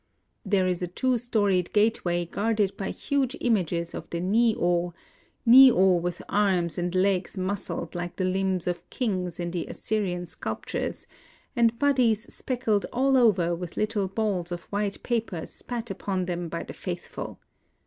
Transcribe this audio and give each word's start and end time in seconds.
There 0.43 0.65
is 0.65 0.81
a 0.81 0.87
two 0.87 1.19
storied 1.19 1.73
gateway 1.73 2.25
guarded 2.25 2.75
by 2.75 2.89
huge 2.89 3.35
images 3.39 3.93
of 3.93 4.09
the 4.09 4.19
Ni 4.19 4.55
0,— 4.55 4.95
Ni 5.45 5.67
0 5.69 5.97
with 5.97 6.23
arms 6.27 6.79
and 6.79 6.95
legs 6.95 7.37
muscled 7.37 7.93
like 7.93 8.15
the 8.15 8.25
limbs 8.25 8.65
of 8.65 8.89
kings 8.89 9.39
in 9.39 9.51
the 9.51 9.67
Assyrian 9.67 10.25
sculptures, 10.25 11.05
and 11.55 11.77
bodies 11.77 12.33
speckled 12.33 12.87
all 12.91 13.15
over 13.15 13.53
with 13.53 13.77
little 13.77 14.07
balls 14.07 14.51
of 14.51 14.63
white 14.71 15.03
paper 15.03 15.45
spat 15.45 15.91
upon 15.91 16.25
them 16.25 16.49
by 16.49 16.63
the 16.63 16.73
faithful. 16.73 17.39